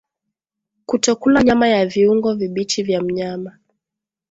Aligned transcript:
Kutokula 0.85 1.43
nyama 1.43 1.67
na 1.69 1.85
viungo 1.85 2.33
vibichi 2.33 2.83
vya 2.83 3.01
mnyama 3.01 3.57